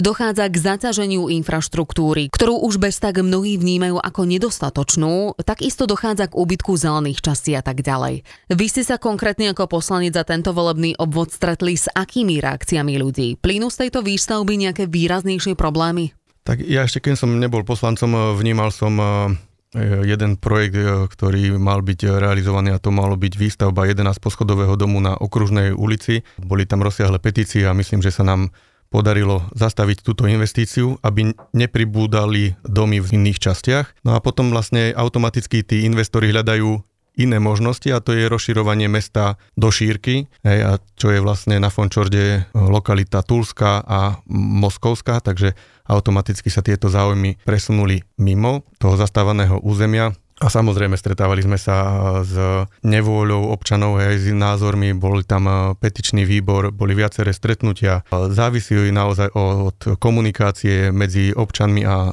Dochádza 0.00 0.48
k 0.48 0.56
zaťaženiu 0.56 1.28
infraštruktúry, 1.28 2.32
ktorú 2.32 2.64
už 2.64 2.80
bez 2.80 2.96
tak 3.04 3.20
mnohí 3.20 3.60
vnímajú 3.60 4.00
ako 4.00 4.22
nedostatočnú, 4.32 5.36
takisto 5.44 5.84
dochádza 5.84 6.32
k 6.32 6.40
úbytku 6.40 6.80
zelených 6.80 7.20
častí 7.20 7.52
a 7.52 7.60
tak 7.60 7.84
ďalej. 7.84 8.24
Vy 8.48 8.66
ste 8.72 8.80
sa 8.80 8.96
konkrétne 8.96 9.52
ako 9.52 9.76
poslanec 9.76 10.16
za 10.16 10.24
tento 10.24 10.56
volebný 10.56 10.96
obvod 10.96 11.36
stretli 11.36 11.76
s 11.76 11.84
akými 11.92 12.40
reakciami 12.40 12.96
ľudí? 12.96 13.36
Plynú 13.36 13.68
z 13.68 13.84
tejto 13.84 14.00
výstavby 14.00 14.56
nejaké 14.56 14.88
výraznejšie 14.88 15.52
problémy? 15.52 16.16
Tak 16.48 16.64
ja 16.64 16.88
ešte 16.88 17.04
keď 17.04 17.20
som 17.20 17.36
nebol 17.36 17.60
poslancom, 17.60 18.32
vnímal 18.40 18.72
som 18.72 18.96
eh, 18.96 19.49
jeden 19.78 20.34
projekt, 20.34 20.74
eh, 20.74 21.06
ktorý 21.06 21.54
mal 21.54 21.82
byť 21.82 22.18
realizovaný 22.18 22.74
a 22.74 22.82
to 22.82 22.90
malo 22.90 23.14
byť 23.14 23.32
výstavba 23.38 23.86
11 23.86 24.18
poschodového 24.18 24.74
domu 24.74 24.98
na 24.98 25.14
okružnej 25.14 25.70
ulici. 25.70 26.26
Boli 26.42 26.66
tam 26.66 26.82
rozsiahle 26.82 27.22
petície 27.22 27.62
a 27.66 27.76
myslím, 27.76 28.02
že 28.02 28.10
sa 28.10 28.26
nám 28.26 28.50
podarilo 28.90 29.46
zastaviť 29.54 30.02
túto 30.02 30.26
investíciu, 30.26 30.98
aby 31.06 31.30
nepribúdali 31.54 32.58
domy 32.66 32.98
v 32.98 33.22
iných 33.22 33.38
častiach. 33.38 34.02
No 34.02 34.18
a 34.18 34.20
potom 34.20 34.50
vlastne 34.50 34.90
automaticky 34.90 35.62
tí 35.62 35.86
investori 35.86 36.34
hľadajú 36.34 36.89
iné 37.18 37.42
možnosti 37.42 37.86
a 37.90 38.02
to 38.02 38.14
je 38.14 38.30
rozširovanie 38.30 38.86
mesta 38.86 39.40
do 39.58 39.72
šírky, 39.72 40.30
hej, 40.46 40.60
a 40.62 40.72
čo 40.94 41.10
je 41.10 41.20
vlastne 41.20 41.58
na 41.58 41.68
Fončorde 41.72 42.46
lokalita 42.54 43.24
Tulská 43.24 43.82
a 43.82 44.20
Moskovská, 44.30 45.18
takže 45.20 45.58
automaticky 45.90 46.48
sa 46.48 46.62
tieto 46.62 46.86
záujmy 46.86 47.42
presunuli 47.42 48.06
mimo 48.22 48.62
toho 48.78 48.94
zastávaného 48.94 49.58
územia 49.60 50.14
a 50.40 50.48
samozrejme 50.48 50.96
stretávali 50.96 51.44
sme 51.44 51.60
sa 51.60 51.76
s 52.24 52.32
nevôľou 52.80 53.52
občanov 53.52 54.00
aj 54.00 54.24
s 54.24 54.26
názormi, 54.32 54.96
boli 54.96 55.20
tam 55.20 55.44
e, 55.44 55.52
petičný 55.76 56.24
výbor, 56.24 56.72
boli 56.72 56.96
viaceré 56.96 57.36
stretnutia. 57.36 58.08
Závisí 58.08 58.72
naozaj 58.88 59.36
od 59.36 60.00
komunikácie 60.00 60.88
medzi 60.96 61.36
občanmi 61.36 61.84
a 61.84 61.96
e, 62.08 62.10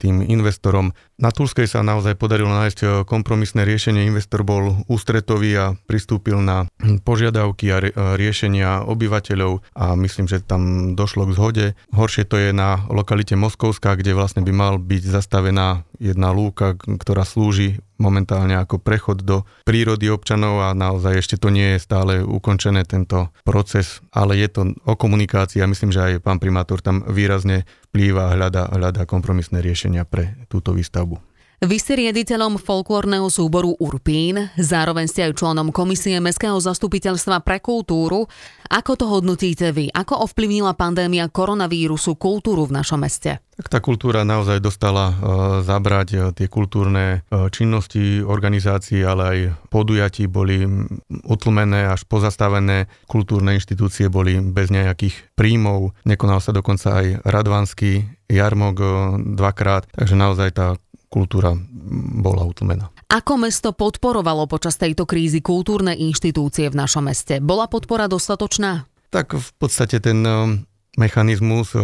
tým 0.00 0.24
investorom. 0.24 0.96
Na 1.16 1.32
Tulskej 1.32 1.68
sa 1.68 1.84
naozaj 1.84 2.16
podarilo 2.16 2.48
nájsť 2.48 2.78
e, 2.80 2.86
kompromisné 3.04 3.68
riešenie. 3.68 4.08
Investor 4.08 4.40
bol 4.40 4.80
ústretový 4.88 5.52
a 5.60 5.66
pristúpil 5.76 6.40
na 6.40 6.64
požiadavky 6.80 7.76
a 7.76 7.78
riešenia 8.16 8.88
obyvateľov 8.88 9.76
a 9.76 9.92
myslím, 10.00 10.24
že 10.32 10.40
tam 10.40 10.96
došlo 10.96 11.28
k 11.28 11.36
zhode. 11.36 11.66
Horšie 11.92 12.24
to 12.24 12.40
je 12.40 12.56
na 12.56 12.88
lokalite 12.88 13.36
Moskovská, 13.36 14.00
kde 14.00 14.16
vlastne 14.16 14.40
by 14.40 14.52
mal 14.52 14.74
byť 14.80 15.02
zastavená 15.04 15.84
jedna 15.96 16.32
lúka, 16.32 16.76
ktorá 16.76 17.24
slúži 17.24 17.65
momentálne 17.96 18.54
ako 18.56 18.78
prechod 18.78 19.24
do 19.24 19.42
prírody 19.64 20.12
občanov 20.12 20.62
a 20.62 20.76
naozaj 20.76 21.16
ešte 21.16 21.36
to 21.40 21.48
nie 21.48 21.76
je 21.76 21.84
stále 21.84 22.20
ukončené 22.22 22.84
tento 22.84 23.32
proces, 23.42 24.04
ale 24.12 24.36
je 24.36 24.48
to 24.52 24.62
o 24.84 24.94
komunikácii 24.94 25.64
a 25.64 25.70
myslím, 25.70 25.90
že 25.90 26.00
aj 26.02 26.24
pán 26.24 26.38
primátor 26.38 26.84
tam 26.84 27.02
výrazne 27.08 27.64
vplýva 27.90 28.30
a 28.30 28.34
hľada, 28.36 28.62
hľada 28.72 29.02
kompromisné 29.08 29.64
riešenia 29.64 30.04
pre 30.04 30.36
túto 30.52 30.76
výstavbu. 30.76 31.35
Vy 31.56 31.80
ste 31.80 31.96
riaditeľom 31.96 32.60
folklórneho 32.60 33.32
súboru 33.32 33.72
Urpín, 33.80 34.52
zároveň 34.60 35.08
ste 35.08 35.24
aj 35.24 35.40
členom 35.40 35.72
Komisie 35.72 36.20
Mestského 36.20 36.60
zastupiteľstva 36.60 37.40
pre 37.40 37.64
kultúru. 37.64 38.28
Ako 38.68 38.92
to 38.92 39.08
hodnotíte 39.08 39.72
vy? 39.72 39.88
Ako 39.88 40.20
ovplyvnila 40.28 40.76
pandémia 40.76 41.32
koronavírusu 41.32 42.20
kultúru 42.20 42.68
v 42.68 42.76
našom 42.76 43.00
meste? 43.00 43.40
Tak 43.56 43.72
tá 43.72 43.78
kultúra 43.80 44.20
naozaj 44.20 44.60
dostala 44.60 45.08
uh, 45.08 45.16
zabrať 45.64 46.08
uh, 46.12 46.22
tie 46.36 46.44
kultúrne 46.44 47.24
uh, 47.32 47.48
činnosti, 47.48 48.20
organizácií, 48.20 49.00
ale 49.00 49.22
aj 49.24 49.38
podujatí 49.72 50.28
boli 50.28 50.60
utlmené 51.24 51.88
až 51.88 52.04
pozastavené. 52.04 52.84
Kultúrne 53.08 53.56
inštitúcie 53.56 54.12
boli 54.12 54.36
bez 54.44 54.68
nejakých 54.68 55.32
príjmov. 55.32 55.96
Nekonal 56.04 56.44
sa 56.44 56.52
dokonca 56.52 57.00
aj 57.00 57.24
radvanský 57.24 58.04
jarmok 58.26 58.76
dvakrát, 59.38 59.86
takže 59.94 60.18
naozaj 60.18 60.50
tá 60.52 60.74
kultúra 61.08 61.54
bola 62.20 62.42
utlmená. 62.44 62.90
Ako 63.06 63.38
mesto 63.38 63.70
podporovalo 63.70 64.50
počas 64.50 64.76
tejto 64.76 65.06
krízy 65.06 65.40
kultúrne 65.40 65.94
inštitúcie 65.94 66.66
v 66.68 66.78
našom 66.78 67.06
meste? 67.06 67.38
Bola 67.38 67.70
podpora 67.70 68.10
dostatočná? 68.10 68.90
Tak 69.14 69.38
v 69.38 69.50
podstate 69.56 70.02
ten 70.02 70.20
mechanizmus 70.96 71.76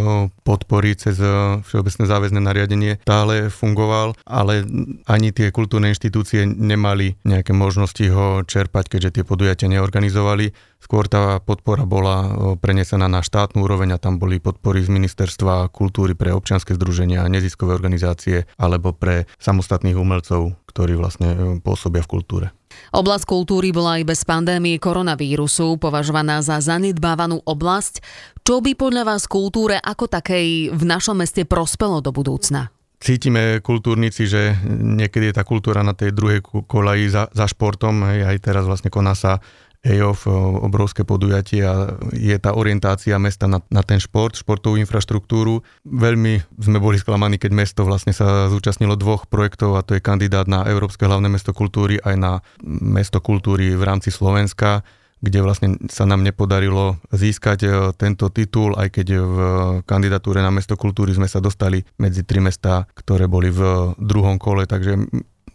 podpory 0.42 0.97
cez 0.97 1.21
všeobecné 1.69 2.04
záväzné 2.09 2.40
nariadenie 2.42 2.92
stále 3.04 3.52
fungoval, 3.52 4.19
ale 4.26 4.64
ani 5.07 5.31
tie 5.31 5.52
kultúrne 5.54 5.92
inštitúcie 5.92 6.49
nemali 6.49 7.21
nejaké 7.23 7.52
možnosti 7.54 8.02
ho 8.09 8.42
čerpať, 8.42 8.88
keďže 8.88 9.21
tie 9.21 9.25
podujatia 9.25 9.69
neorganizovali. 9.71 10.57
Skôr 10.83 11.07
tá 11.07 11.38
podpora 11.38 11.87
bola 11.87 12.35
prenesená 12.59 13.07
na 13.07 13.23
štátnu 13.23 13.62
úroveň 13.62 13.95
a 13.95 14.02
tam 14.02 14.19
boli 14.19 14.42
podpory 14.42 14.83
z 14.83 14.90
Ministerstva 14.90 15.71
kultúry 15.71 16.19
pre 16.19 16.35
občianske 16.35 16.75
združenia, 16.75 17.31
neziskové 17.31 17.78
organizácie 17.78 18.50
alebo 18.59 18.90
pre 18.90 19.31
samostatných 19.38 19.95
umelcov, 19.95 20.59
ktorí 20.66 20.99
vlastne 20.99 21.62
pôsobia 21.62 22.02
v 22.02 22.11
kultúre. 22.11 22.47
Oblasť 22.93 23.25
kultúry 23.25 23.73
bola 23.73 24.00
aj 24.00 24.05
bez 24.09 24.21
pandémie 24.29 24.76
koronavírusu 24.76 25.81
považovaná 25.81 26.45
za 26.45 26.61
zanedbávanú 26.61 27.41
oblasť. 27.45 28.05
Čo 28.43 28.61
by 28.61 28.75
podľa 28.75 29.02
vás 29.09 29.25
kultúre 29.31 29.79
ako 29.79 30.11
takej 30.11 30.75
v 30.75 30.83
našom 30.83 31.21
meste 31.23 31.47
prospelo 31.47 32.02
do 32.02 32.11
budúcna? 32.11 32.75
Cítime 33.02 33.59
kultúrnici, 33.59 34.31
že 34.31 34.55
niekedy 34.71 35.35
je 35.35 35.35
tá 35.35 35.43
kultúra 35.43 35.83
na 35.83 35.91
tej 35.91 36.14
druhej 36.14 36.38
kolaji 36.43 37.11
za, 37.11 37.26
za 37.35 37.50
športom. 37.50 38.07
Aj 38.07 38.38
teraz 38.38 38.62
vlastne 38.62 38.95
koná 38.95 39.19
sa 39.19 39.43
EOF, 39.83 40.31
obrovské 40.62 41.03
podujatie 41.03 41.67
a 41.67 41.99
je 42.15 42.39
tá 42.39 42.55
orientácia 42.55 43.19
mesta 43.19 43.51
na, 43.51 43.59
na 43.67 43.83
ten 43.83 43.99
šport, 43.99 44.39
športovú 44.39 44.79
infraštruktúru. 44.79 45.67
Veľmi 45.83 46.39
sme 46.62 46.79
boli 46.79 47.03
sklamaní, 47.03 47.35
keď 47.43 47.51
mesto 47.51 47.83
vlastne 47.83 48.15
sa 48.15 48.47
zúčastnilo 48.47 48.95
dvoch 48.95 49.27
projektov 49.27 49.75
a 49.75 49.83
to 49.83 49.99
je 49.99 50.05
kandidát 50.05 50.47
na 50.47 50.62
Európske 50.71 51.03
hlavné 51.03 51.27
mesto 51.27 51.51
kultúry 51.51 51.99
aj 51.99 52.15
na 52.15 52.33
mesto 52.62 53.19
kultúry 53.19 53.75
v 53.75 53.83
rámci 53.83 54.15
Slovenska 54.15 54.87
kde 55.23 55.39
vlastne 55.39 55.79
sa 55.87 56.03
nám 56.03 56.27
nepodarilo 56.27 56.99
získať 57.15 57.59
e, 57.62 57.69
tento 57.95 58.27
titul, 58.35 58.75
aj 58.75 58.91
keď 58.91 59.07
v 59.23 59.39
kandidatúre 59.87 60.43
na 60.43 60.51
mesto 60.51 60.75
kultúry 60.75 61.15
sme 61.15 61.31
sa 61.31 61.39
dostali 61.39 61.79
medzi 62.03 62.27
tri 62.27 62.43
mesta, 62.43 62.91
ktoré 62.91 63.31
boli 63.31 63.55
v 63.55 63.95
druhom 64.03 64.35
kole, 64.43 64.67
takže 64.67 64.99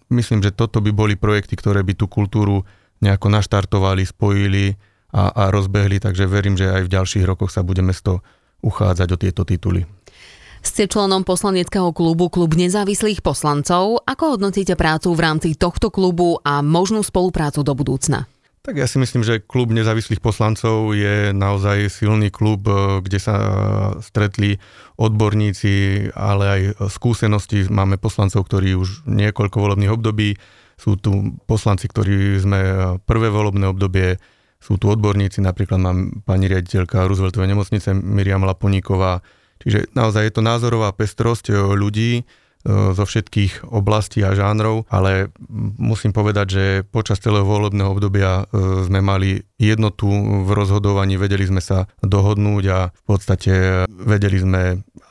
myslím, 0.08 0.40
že 0.40 0.56
toto 0.56 0.80
by 0.80 0.96
boli 0.96 1.20
projekty, 1.20 1.60
ktoré 1.60 1.84
by 1.84 2.00
tú 2.00 2.08
kultúru 2.08 2.64
nejako 3.02 3.28
naštartovali, 3.30 4.04
spojili 4.06 4.76
a, 5.14 5.30
a 5.32 5.44
rozbehli, 5.54 6.02
takže 6.02 6.28
verím, 6.28 6.60
že 6.60 6.70
aj 6.70 6.82
v 6.88 6.94
ďalších 6.94 7.26
rokoch 7.26 7.54
sa 7.54 7.64
bude 7.64 7.82
mesto 7.86 8.22
uchádzať 8.62 9.08
o 9.14 9.18
tieto 9.18 9.42
tituly. 9.46 9.86
Ste 10.66 10.90
členom 10.90 11.22
poslaneckého 11.22 11.94
klubu 11.94 12.28
Klub 12.28 12.58
nezávislých 12.58 13.22
poslancov. 13.22 14.04
Ako 14.04 14.36
hodnotíte 14.36 14.74
prácu 14.74 15.14
v 15.14 15.24
rámci 15.24 15.50
tohto 15.54 15.94
klubu 15.94 16.42
a 16.42 16.66
možnú 16.66 17.06
spoluprácu 17.06 17.62
do 17.62 17.72
budúcna? 17.78 18.26
Tak 18.68 18.76
ja 18.76 18.84
si 18.84 19.00
myslím, 19.00 19.24
že 19.24 19.40
klub 19.40 19.72
nezávislých 19.72 20.20
poslancov 20.20 20.92
je 20.92 21.32
naozaj 21.32 21.88
silný 21.88 22.28
klub, 22.28 22.68
e, 22.68 23.00
kde 23.00 23.16
sa 23.16 23.36
stretli 24.04 24.60
odborníci, 25.00 26.12
ale 26.12 26.44
aj 26.52 26.62
skúsenosti. 26.92 27.64
Máme 27.72 27.96
poslancov, 27.96 28.44
ktorí 28.44 28.76
už 28.76 29.08
niekoľko 29.08 29.56
volebných 29.56 29.96
období 29.96 30.36
sú 30.78 30.96
tu 30.96 31.36
poslanci, 31.50 31.90
ktorí 31.90 32.38
sme 32.38 32.60
prvé 33.10 33.34
volebné 33.34 33.66
obdobie, 33.66 34.22
sú 34.58 34.78
tu 34.78 34.90
odborníci, 34.90 35.42
napríklad 35.42 35.80
mám 35.82 35.98
pani 36.26 36.50
riaditeľka 36.50 37.06
Rooseveltovej 37.06 37.50
nemocnice 37.50 37.94
Miriam 37.94 38.46
Laponíková, 38.46 39.22
čiže 39.62 39.94
naozaj 39.94 40.30
je 40.30 40.34
to 40.34 40.42
názorová 40.42 40.90
pestrosť 40.98 41.50
e, 41.50 41.56
ľudí 41.78 42.12
e, 42.20 42.24
zo 42.68 43.04
všetkých 43.06 43.70
oblastí 43.70 44.26
a 44.26 44.34
žánrov, 44.34 44.90
ale 44.90 45.30
musím 45.78 46.10
povedať, 46.10 46.48
že 46.50 46.66
počas 46.90 47.22
celého 47.22 47.46
volebného 47.46 47.94
obdobia 47.94 48.50
e, 48.50 48.86
sme 48.86 49.02
mali 49.02 49.46
jednotu 49.62 50.10
v 50.46 50.50
rozhodovaní, 50.50 51.22
vedeli 51.22 51.46
sme 51.46 51.62
sa 51.62 51.86
dohodnúť 52.02 52.64
a 52.74 52.80
v 52.90 53.04
podstate 53.06 53.86
vedeli 53.90 54.38
sme 54.42 54.62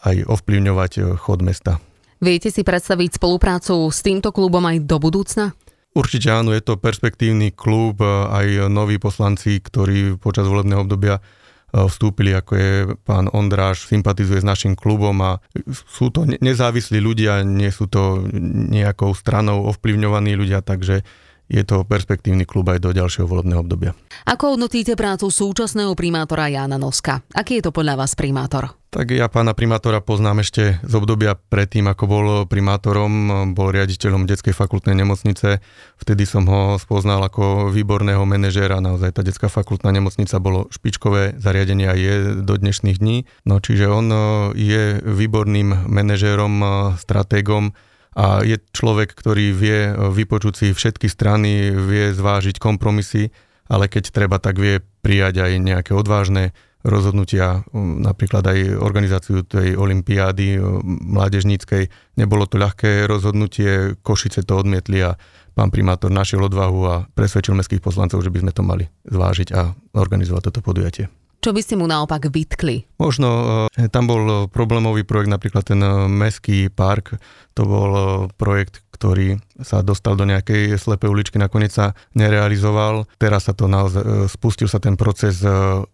aj 0.03 0.27
ovplyvňovať 0.27 1.19
chod 1.23 1.43
mesta. 1.47 1.79
Viete 2.17 2.49
si 2.49 2.65
predstaviť 2.65 3.21
spoluprácu 3.21 3.93
s 3.93 4.01
týmto 4.01 4.33
klubom 4.33 4.65
aj 4.65 4.89
do 4.89 4.97
budúcna? 4.97 5.53
Určite 5.97 6.29
áno, 6.29 6.53
je 6.53 6.61
to 6.61 6.77
perspektívny 6.77 7.57
klub, 7.57 8.05
aj 8.05 8.69
noví 8.69 9.01
poslanci, 9.01 9.61
ktorí 9.61 10.21
počas 10.21 10.45
volebného 10.45 10.85
obdobia 10.85 11.17
e, 11.17 11.23
vstúpili, 11.89 12.37
ako 12.37 12.53
je 12.53 12.73
pán 13.01 13.33
Ondráš, 13.33 13.89
sympatizuje 13.89 14.45
s 14.45 14.49
našim 14.49 14.77
klubom 14.77 15.17
a 15.25 15.41
sú 15.73 16.13
to 16.13 16.29
nezávislí 16.29 17.01
ľudia, 17.01 17.41
nie 17.49 17.73
sú 17.73 17.89
to 17.89 18.29
nejakou 18.69 19.17
stranou 19.17 19.65
ovplyvňovaní 19.73 20.37
ľudia, 20.37 20.61
takže 20.61 21.01
je 21.47 21.63
to 21.63 21.87
perspektívny 21.87 22.43
klub 22.43 22.67
aj 22.71 22.83
do 22.83 22.91
ďalšieho 22.91 23.27
volebného 23.27 23.63
obdobia. 23.63 23.95
Ako 24.27 24.59
hodnotíte 24.59 24.99
prácu 24.99 25.31
súčasného 25.31 25.95
primátora 25.95 26.51
Jána 26.51 26.79
Noska? 26.79 27.23
Aký 27.35 27.63
je 27.63 27.71
to 27.71 27.73
podľa 27.75 28.03
vás 28.03 28.19
primátor? 28.19 28.75
Tak 28.91 29.13
ja 29.13 29.29
pána 29.29 29.53
primátora 29.53 30.01
poznám 30.01 30.41
ešte 30.41 30.81
z 30.81 30.93
obdobia 30.97 31.37
predtým, 31.37 31.85
ako 31.85 32.05
bol 32.09 32.27
primátorom, 32.49 33.13
bol 33.53 33.69
riaditeľom 33.69 34.25
detskej 34.25 34.57
fakultnej 34.57 34.97
nemocnice. 34.97 35.61
Vtedy 36.01 36.25
som 36.25 36.49
ho 36.49 36.81
spoznal 36.81 37.21
ako 37.21 37.69
výborného 37.77 38.25
manažéra. 38.25 38.81
Naozaj 38.81 39.21
tá 39.21 39.21
detská 39.21 39.53
fakultná 39.53 39.93
nemocnica 39.93 40.41
bolo 40.41 40.73
špičkové 40.73 41.37
zariadenie 41.37 41.87
a 41.93 41.95
je 41.99 42.41
do 42.41 42.57
dnešných 42.57 42.97
dní. 42.97 43.29
No 43.45 43.61
čiže 43.61 43.85
on 43.85 44.07
je 44.57 45.05
výborným 45.05 45.93
manažérom, 45.93 46.55
stratégom 46.97 47.77
a 48.17 48.41
je 48.41 48.57
človek, 48.73 49.13
ktorý 49.13 49.53
vie 49.53 49.93
vypočuť 49.93 50.55
si 50.57 50.67
všetky 50.73 51.05
strany, 51.05 51.69
vie 51.77 52.17
zvážiť 52.17 52.57
kompromisy, 52.57 53.29
ale 53.69 53.93
keď 53.93 54.09
treba, 54.09 54.41
tak 54.41 54.57
vie 54.57 54.81
prijať 55.05 55.45
aj 55.45 55.53
nejaké 55.61 55.93
odvážne 55.93 56.57
rozhodnutia, 56.87 57.67
napríklad 57.77 58.47
aj 58.47 58.79
organizáciu 58.79 59.43
tej 59.43 59.75
olympiády 59.75 60.57
mládežníckej. 60.87 61.91
Nebolo 62.17 62.47
to 62.47 62.63
ľahké 62.63 63.11
rozhodnutie, 63.11 63.99
Košice 64.01 64.47
to 64.47 64.55
odmietli 64.55 65.03
a 65.03 65.19
pán 65.53 65.75
primátor 65.75 66.15
našiel 66.15 66.47
odvahu 66.47 66.81
a 66.87 66.95
presvedčil 67.11 67.59
mestských 67.59 67.83
poslancov, 67.83 68.23
že 68.23 68.31
by 68.31 68.39
sme 68.39 68.53
to 68.55 68.63
mali 68.63 68.87
zvážiť 69.11 69.49
a 69.53 69.75
organizovať 69.99 70.43
toto 70.49 70.63
podujatie. 70.63 71.11
Čo 71.47 71.55
by 71.55 71.63
ste 71.63 71.79
mu 71.79 71.87
naopak 71.87 72.27
vytkli? 72.27 72.99
Možno 72.99 73.29
e, 73.71 73.87
tam 73.87 74.11
bol 74.11 74.51
problémový 74.51 75.07
projekt, 75.07 75.31
napríklad 75.31 75.63
ten 75.63 75.79
e, 75.79 76.11
mestský 76.11 76.67
park. 76.75 77.23
To 77.55 77.63
bol 77.63 77.91
projekt, 78.35 78.83
ktorý 78.91 79.39
sa 79.63 79.87
dostal 79.87 80.19
do 80.19 80.27
nejakej 80.27 80.75
slepej 80.75 81.07
uličky, 81.07 81.39
nakoniec 81.39 81.71
sa 81.71 81.95
nerealizoval. 82.19 83.07
Teraz 83.23 83.47
sa 83.47 83.55
to 83.55 83.71
naozaj, 83.71 84.27
spustil 84.27 84.67
sa 84.67 84.83
ten 84.83 84.99
proces 84.99 85.39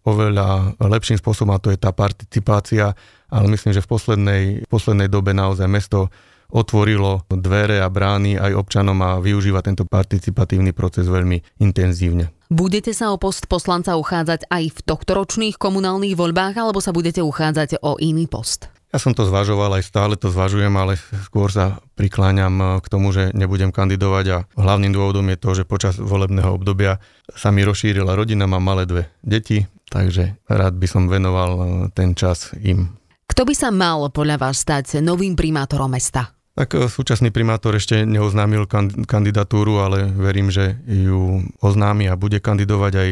oveľa 0.09 0.81
lepším 0.81 1.21
spôsobom 1.21 1.53
a 1.53 1.61
to 1.61 1.69
je 1.69 1.77
tá 1.77 1.93
participácia, 1.93 2.97
ale 3.29 3.47
myslím, 3.53 3.77
že 3.77 3.85
v 3.85 3.93
poslednej, 3.93 4.45
v 4.65 4.69
poslednej 4.73 5.13
dobe 5.13 5.37
naozaj 5.37 5.69
mesto 5.69 6.09
otvorilo 6.53 7.25
dvere 7.33 7.81
a 7.81 7.89
brány 7.89 8.37
aj 8.37 8.53
občanom 8.53 9.01
a 9.01 9.19
využíva 9.19 9.65
tento 9.65 9.89
participatívny 9.89 10.77
proces 10.77 11.09
veľmi 11.09 11.65
intenzívne. 11.65 12.31
Budete 12.53 12.93
sa 12.93 13.09
o 13.11 13.17
post 13.17 13.49
poslanca 13.49 13.97
uchádzať 13.97 14.53
aj 14.53 14.65
v 14.77 14.79
tohtoročných 14.85 15.57
komunálnych 15.57 16.13
voľbách 16.13 16.61
alebo 16.61 16.85
sa 16.85 16.93
budete 16.93 17.25
uchádzať 17.25 17.81
o 17.81 17.97
iný 17.97 18.29
post? 18.29 18.69
Ja 18.93 19.01
som 19.01 19.17
to 19.17 19.25
zvažoval, 19.25 19.81
aj 19.81 19.89
stále 19.89 20.21
to 20.21 20.29
zvažujem, 20.29 20.69
ale 20.77 21.01
skôr 21.25 21.49
sa 21.49 21.81
prikláňam 21.97 22.55
eh, 22.61 22.69
k 22.85 22.87
tomu, 22.93 23.09
že 23.17 23.33
nebudem 23.33 23.73
kandidovať 23.73 24.27
a 24.29 24.39
hlavným 24.53 24.93
dôvodom 24.93 25.25
je 25.33 25.39
to, 25.41 25.51
že 25.57 25.65
počas 25.65 25.97
volebného 25.97 26.53
obdobia 26.53 27.01
sa 27.33 27.49
mi 27.49 27.65
rozšírila 27.65 28.13
rodina, 28.13 28.45
mám 28.45 28.61
malé 28.61 28.85
dve 28.85 29.09
deti, 29.25 29.65
takže 29.89 30.37
rád 30.45 30.77
by 30.77 30.85
som 30.85 31.09
venoval 31.09 31.51
eh, 31.57 31.67
ten 31.97 32.13
čas 32.13 32.53
im. 32.61 32.93
Kto 33.33 33.49
by 33.49 33.55
sa 33.57 33.73
mal 33.73 34.13
podľa 34.13 34.37
vás 34.37 34.61
stať 34.61 35.01
novým 35.01 35.33
primátorom 35.33 35.89
mesta? 35.89 36.42
Tak 36.53 36.69
eh, 36.77 36.89
súčasný 36.89 37.33
primátor 37.33 37.77
ešte 37.77 38.05
neoznámil 38.05 38.69
kandidatúru, 39.09 39.81
ale 39.81 40.09
verím, 40.11 40.53
že 40.53 40.79
ju 40.85 41.49
oznámi 41.65 42.09
a 42.09 42.19
bude 42.19 42.41
kandidovať 42.43 42.93
aj 42.95 43.09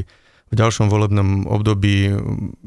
v 0.51 0.55
ďalšom 0.59 0.91
volebnom 0.91 1.47
období. 1.47 2.11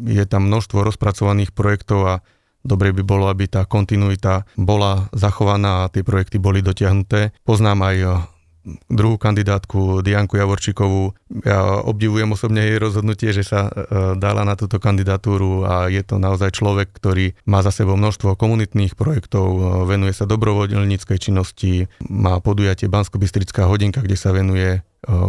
Je 0.08 0.24
tam 0.24 0.48
množstvo 0.48 0.88
rozpracovaných 0.88 1.52
projektov 1.52 2.02
a 2.08 2.16
Dobre 2.64 2.96
by 2.96 3.04
bolo, 3.04 3.28
aby 3.28 3.52
tá 3.52 3.68
kontinuita 3.68 4.48
bola 4.56 5.12
zachovaná 5.12 5.84
a 5.84 5.92
tie 5.92 6.00
projekty 6.00 6.40
boli 6.40 6.64
dotiahnuté. 6.64 7.36
Poznám 7.44 7.92
aj 7.92 7.96
druhú 8.88 9.20
kandidátku 9.20 10.00
Dianku 10.00 10.40
Javorčíkovú. 10.40 11.14
Ja 11.44 11.84
obdivujem 11.84 12.32
osobne 12.32 12.64
jej 12.64 12.80
rozhodnutie, 12.80 13.36
že 13.36 13.44
sa 13.44 13.68
e, 13.68 13.72
dala 14.16 14.48
na 14.48 14.56
túto 14.56 14.80
kandidatúru 14.80 15.68
a 15.68 15.92
je 15.92 16.00
to 16.04 16.16
naozaj 16.16 16.56
človek, 16.56 16.96
ktorý 16.96 17.36
má 17.44 17.60
za 17.60 17.76
sebou 17.76 18.00
množstvo 18.00 18.40
komunitných 18.40 18.96
projektov, 18.96 19.46
e, 19.48 19.62
venuje 19.88 20.16
sa 20.16 20.24
dobrovoľníckej 20.24 21.18
činnosti, 21.20 21.92
má 22.08 22.40
podujatie 22.40 22.88
bansko 22.88 23.20
hodinka, 23.68 24.00
kde 24.00 24.16
sa 24.16 24.32
venuje 24.32 24.80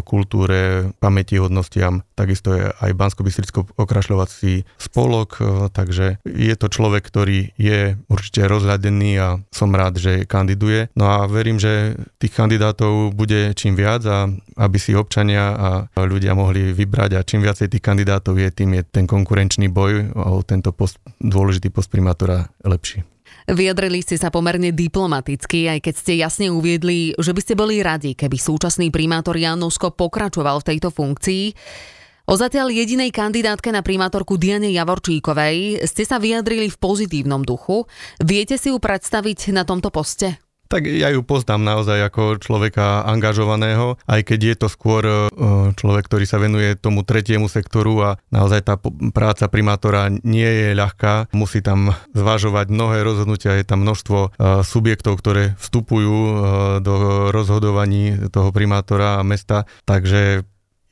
kultúre, 0.07 0.93
pamäti, 1.03 1.39
hodnostiam. 1.39 2.07
Takisto 2.15 2.55
je 2.55 2.71
aj 2.71 2.91
bansko 2.95 3.27
okrašľovací 3.75 4.67
spolok, 4.79 5.39
takže 5.75 6.23
je 6.23 6.55
to 6.55 6.67
človek, 6.71 7.03
ktorý 7.03 7.51
je 7.59 7.99
určite 8.07 8.47
rozhľadený 8.47 9.11
a 9.19 9.29
som 9.51 9.75
rád, 9.75 9.99
že 9.99 10.27
kandiduje. 10.27 10.93
No 10.95 11.11
a 11.11 11.27
verím, 11.27 11.59
že 11.59 11.99
tých 12.23 12.35
kandidátov 12.35 13.15
bude 13.15 13.55
čím 13.59 13.75
viac 13.75 14.03
a 14.07 14.31
aby 14.59 14.79
si 14.79 14.95
občania 14.95 15.55
a 15.55 15.71
ľudia 15.99 16.39
mohli 16.39 16.71
vybrať 16.71 17.11
a 17.19 17.27
čím 17.27 17.43
viacej 17.43 17.71
tých 17.71 17.83
kandidátov 17.83 18.39
je, 18.39 18.49
tým 18.55 18.79
je 18.79 18.83
ten 18.87 19.07
konkurenčný 19.07 19.67
boj 19.71 20.15
o 20.15 20.43
tento 20.47 20.71
post, 20.71 21.03
dôležitý 21.19 21.71
post 21.75 21.91
primátora 21.91 22.51
lepší. 22.63 23.14
Vyjadrili 23.45 24.01
ste 24.01 24.17
sa 24.17 24.33
pomerne 24.33 24.73
diplomaticky, 24.73 25.69
aj 25.69 25.85
keď 25.85 25.95
ste 25.95 26.13
jasne 26.17 26.47
uviedli, 26.49 27.13
že 27.21 27.37
by 27.37 27.41
ste 27.45 27.55
boli 27.57 27.85
radi, 27.85 28.17
keby 28.17 28.41
súčasný 28.41 28.89
primátor 28.89 29.37
Janusko 29.37 29.93
pokračoval 29.93 30.65
v 30.65 30.69
tejto 30.73 30.89
funkcii. 30.89 31.45
O 32.25 32.41
zatiaľ 32.41 32.73
jedinej 32.73 33.13
kandidátke 33.13 33.69
na 33.69 33.85
primátorku 33.85 34.41
Diane 34.41 34.73
Javorčíkovej 34.73 35.85
ste 35.85 36.09
sa 36.09 36.17
vyjadrili 36.17 36.73
v 36.73 36.81
pozitívnom 36.81 37.45
duchu. 37.45 37.85
Viete 38.17 38.57
si 38.57 38.73
ju 38.73 38.81
predstaviť 38.81 39.53
na 39.53 39.69
tomto 39.69 39.93
poste? 39.93 40.44
Tak 40.75 40.91
ja 40.91 41.07
ju 41.15 41.23
poznám 41.23 41.63
naozaj 41.63 42.11
ako 42.11 42.43
človeka 42.43 43.07
angažovaného, 43.07 43.95
aj 44.11 44.27
keď 44.27 44.41
je 44.43 44.57
to 44.59 44.67
skôr 44.67 45.07
e, 45.07 45.15
človek, 45.79 46.11
ktorý 46.11 46.27
sa 46.27 46.43
venuje 46.43 46.75
tomu 46.75 47.07
tretiemu 47.07 47.47
sektoru 47.47 47.95
a 48.03 48.11
naozaj 48.35 48.67
tá 48.67 48.75
práca 49.15 49.47
primátora 49.47 50.11
nie 50.11 50.51
je 50.51 50.69
ľahká. 50.75 51.31
Musí 51.31 51.63
tam 51.63 51.95
zvažovať 52.11 52.75
mnohé 52.75 53.07
rozhodnutia, 53.07 53.55
je 53.55 53.71
tam 53.71 53.87
množstvo 53.87 54.19
e, 54.19 54.29
subjektov, 54.67 55.23
ktoré 55.23 55.55
vstupujú 55.63 56.11
e, 56.11 56.35
do 56.83 57.31
rozhodovaní 57.31 58.27
toho 58.35 58.51
primátora 58.51 59.23
a 59.23 59.27
mesta, 59.27 59.71
takže 59.87 60.43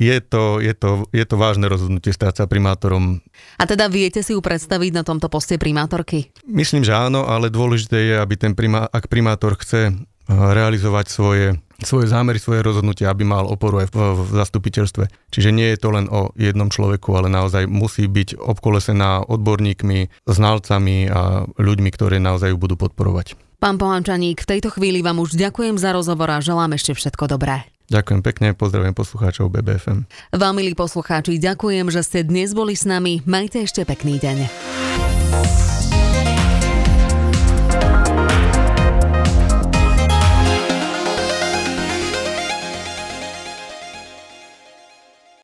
je 0.01 0.17
to, 0.21 0.59
je, 0.59 0.73
to, 0.75 1.07
je 1.15 1.25
to 1.25 1.37
vážne 1.39 1.67
rozhodnutie 1.71 2.11
stať 2.11 2.43
sa 2.43 2.45
primátorom. 2.51 3.23
A 3.61 3.65
teda 3.69 3.87
viete 3.87 4.25
si 4.25 4.35
ju 4.35 4.41
predstaviť 4.43 4.91
na 4.95 5.03
tomto 5.07 5.31
poste 5.31 5.61
primátorky? 5.61 6.33
Myslím, 6.49 6.83
že 6.83 6.97
áno, 6.97 7.29
ale 7.29 7.53
dôležité 7.53 7.99
je, 8.11 8.15
aby 8.19 8.35
ten 8.35 8.53
primá, 8.59 8.89
ak 8.91 9.07
primátor 9.07 9.55
chce 9.55 9.93
eh, 9.93 9.95
realizovať 10.27 11.07
svoje, 11.07 11.47
svoje 11.85 12.11
zámery, 12.11 12.43
svoje 12.43 12.67
rozhodnutia, 12.67 13.11
aby 13.11 13.23
mal 13.23 13.47
oporu 13.47 13.87
aj 13.87 13.95
v, 13.95 13.97
v 14.17 14.31
zastupiteľstve. 14.43 15.05
Čiže 15.31 15.51
nie 15.55 15.71
je 15.75 15.79
to 15.79 15.89
len 15.95 16.07
o 16.11 16.35
jednom 16.35 16.71
človeku, 16.71 17.15
ale 17.15 17.31
naozaj 17.31 17.71
musí 17.71 18.07
byť 18.11 18.39
obkolesená 18.39 19.27
odborníkmi, 19.27 20.27
znalcami 20.27 20.97
a 21.11 21.47
ľuďmi, 21.47 21.91
ktorí 21.95 22.19
naozaj 22.19 22.55
ju 22.55 22.59
budú 22.59 22.75
podporovať. 22.75 23.39
Pán 23.63 23.79
Polančaník, 23.79 24.43
v 24.43 24.51
tejto 24.59 24.75
chvíli 24.75 25.07
vám 25.07 25.23
už 25.23 25.39
ďakujem 25.39 25.79
za 25.79 25.95
rozhovor 25.95 26.35
a 26.35 26.43
želám 26.43 26.75
ešte 26.75 26.99
všetko 26.99 27.31
dobré. 27.31 27.63
Ďakujem 27.93 28.21
pekne, 28.25 28.49
pozdravujem 28.57 28.97
poslucháčov 28.97 29.53
BBFM. 29.53 30.09
Vám, 30.33 30.55
milí 30.57 30.73
poslucháči, 30.73 31.37
ďakujem, 31.37 31.93
že 31.93 32.01
ste 32.01 32.25
dnes 32.25 32.57
boli 32.57 32.73
s 32.73 32.89
nami. 32.89 33.21
Majte 33.29 33.61
ešte 33.69 33.85
pekný 33.85 34.17
deň. 34.17 35.82